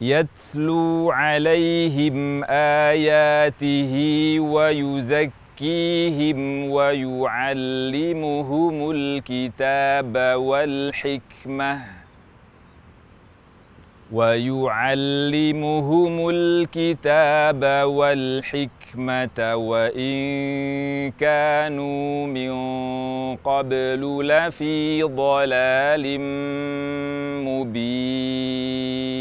يتلو 0.00 1.10
عليهم 1.10 2.44
آياته 2.90 3.92
ويزكيهم 4.40 5.50
ويعلمهم 6.70 8.10
الكتاب 8.90 10.16
والحكمة 10.38 12.04
ويعلمهم 14.12 15.50
الكتاب 16.30 17.64
والحكمة 17.88 19.54
وإن 19.54 20.14
كانوا 21.10 22.26
من 22.26 22.52
قبل 23.36 24.28
لفي 24.28 25.02
ضلال 25.02 26.20
مبين 27.44 29.14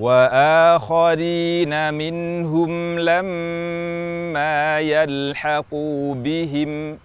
وآخرين 0.00 1.94
منهم 1.94 2.98
لما 2.98 4.80
يلحقوا 4.80 6.14
بهم 6.14 6.98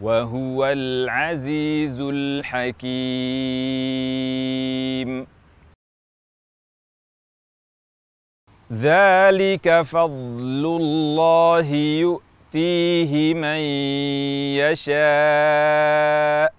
وهو 0.00 0.66
العزيز 0.66 2.00
الحكيم. 2.00 2.86
ذلك 8.72 9.82
فضل 9.82 10.64
الله 10.80 11.74
يؤتيه 11.74 13.34
من 13.34 13.60
يشاء. 14.62 16.55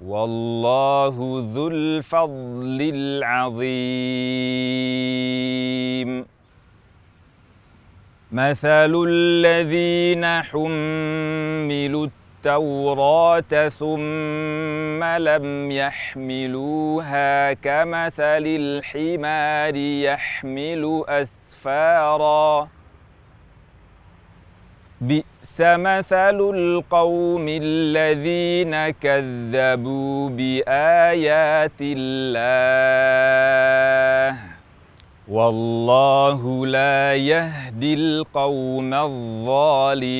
والله 0.00 1.44
ذو 1.54 1.68
الفضل 1.68 2.92
العظيم. 2.94 3.62
مثل 8.32 9.04
الذين 9.08 10.24
حملوا 10.42 12.06
التوراة 12.06 13.68
ثم 13.68 15.04
لم 15.04 15.70
يحملوها 15.70 17.52
كمثل 17.52 18.44
الحمار 18.46 19.76
يحمل 19.76 21.04
أسفارا. 21.08 22.68
بئس 25.02 25.58
مثل 25.60 26.38
القوم 26.54 27.46
الذين 27.48 28.90
كذبوا 29.02 30.28
بآيات 30.28 31.80
الله. 31.80 32.38
والله 35.28 36.66
لا 36.66 37.14
يهدي 37.14 37.94
القوم 37.94 38.94
الظالمين. 38.94 40.12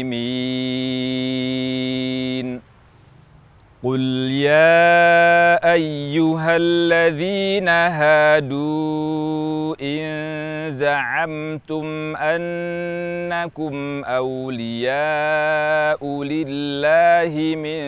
قل 3.85 4.01
يا 4.31 5.73
ايها 5.73 6.57
الذين 6.57 7.69
هادوا 7.69 9.75
ان 9.83 10.71
زعمتم 10.71 12.17
انكم 12.17 14.05
اولياء 14.05 16.23
لله 16.23 17.57
من 17.57 17.83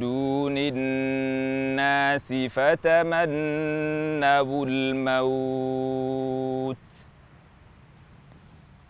دون 0.00 0.54
الناس 0.58 2.32
فتمنوا 2.50 4.64
الموت 4.68 6.76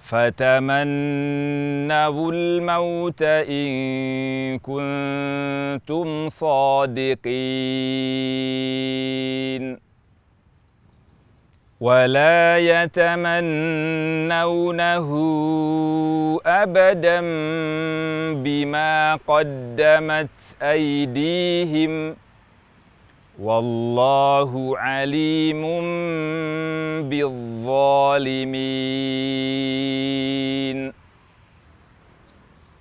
فتمنوا 0.06 0.82
الموت 2.32 3.22
إن 3.22 4.58
كنتم 4.58 6.28
صادقين 6.28 7.26
ولا 11.80 12.58
يتمنونه 12.58 13.48
أبدا 16.46 17.20
بما 18.32 19.14
قدمت 19.26 20.28
أيديهم 20.62 22.16
والله 23.42 24.78
عليم 24.78 25.62
بالظالمين. 27.08 27.46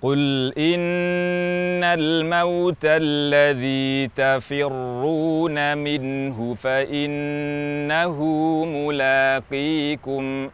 قل 0.02 0.52
إن 0.58 1.84
الموت 1.84 2.84
الذي 2.84 4.08
تفرون 4.08 5.78
منه 5.78 6.54
فإنه 6.54 8.24
ملاقيكم. 8.64 10.50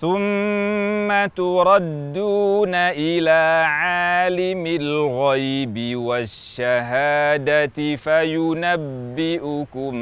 ثم 0.00 1.08
تردون 1.36 2.74
إلى 2.74 3.64
عالم 3.68 4.66
الغيب 4.66 5.96
والشهادة 5.96 7.96
فينبئكم 7.96 9.92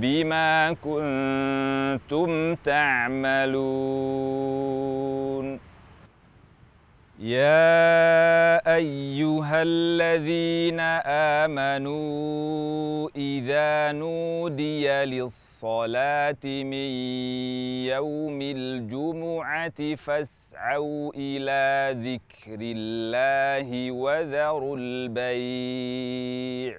بما 0.00 0.76
كنتم 0.84 2.54
تعملون. 2.54 3.58
يا 7.18 8.62
أيها 8.76 9.62
الذين 9.62 10.80
آمنوا 11.42 13.08
إذا 13.16 13.92
نودي 13.92 14.88
للصلاة 14.88 16.44
من 16.44 16.90
يوم 17.90 18.42
الجمعة 18.42 19.94
فاسعوا 19.94 21.12
إلى 21.16 21.94
ذكر 22.06 22.58
الله 22.60 23.92
وذروا 23.92 24.76
البيع 24.80 26.78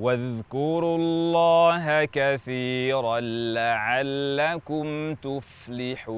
واذكروا 0.00 0.98
الله 0.98 2.04
كثيرا 2.04 3.20
لعلكم 3.54 5.14
تفلحون. 5.14 6.14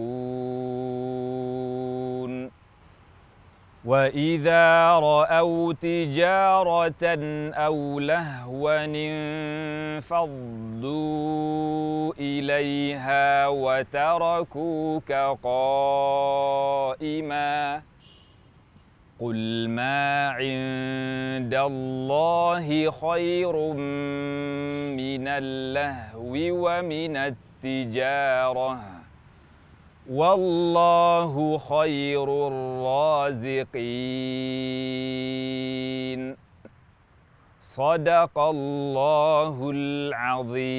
وإذا 3.84 4.98
رأوا 4.98 5.72
تجارة 5.72 7.04
أو 7.54 7.98
لهوا 7.98 8.84
انفضوا 10.04 12.12
إليها 12.18 13.48
وتركوك 13.48 15.12
قائما. 15.42 16.36
قل 19.20 19.68
ما 19.68 20.28
عند 20.28 21.54
الله 21.54 22.90
خير 22.90 23.56
من 24.92 25.28
اللهو 25.28 26.34
ومن 26.36 27.16
التجاره 27.16 28.80
والله 30.10 31.58
خير 31.58 32.28
الرازقين. 32.48 33.66
صدق 37.62 38.38
الله 38.38 39.70
العظيم. 39.74 40.76